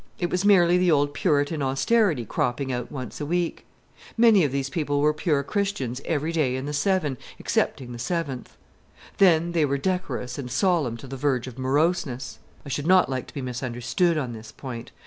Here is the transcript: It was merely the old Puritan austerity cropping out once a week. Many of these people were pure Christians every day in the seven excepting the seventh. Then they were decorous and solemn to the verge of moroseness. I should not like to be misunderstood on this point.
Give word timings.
It 0.17 0.31
was 0.31 0.43
merely 0.43 0.79
the 0.79 0.89
old 0.89 1.13
Puritan 1.13 1.61
austerity 1.61 2.25
cropping 2.25 2.71
out 2.71 2.91
once 2.91 3.21
a 3.21 3.25
week. 3.27 3.65
Many 4.17 4.43
of 4.43 4.51
these 4.51 4.67
people 4.67 4.99
were 4.99 5.13
pure 5.13 5.43
Christians 5.43 6.01
every 6.05 6.31
day 6.31 6.55
in 6.55 6.65
the 6.65 6.73
seven 6.73 7.19
excepting 7.39 7.91
the 7.91 7.99
seventh. 7.99 8.57
Then 9.19 9.51
they 9.51 9.63
were 9.63 9.77
decorous 9.77 10.39
and 10.39 10.49
solemn 10.49 10.97
to 10.97 11.05
the 11.07 11.17
verge 11.17 11.45
of 11.45 11.59
moroseness. 11.59 12.39
I 12.65 12.69
should 12.69 12.87
not 12.87 13.09
like 13.11 13.27
to 13.27 13.33
be 13.35 13.43
misunderstood 13.43 14.17
on 14.17 14.33
this 14.33 14.51
point. 14.51 14.89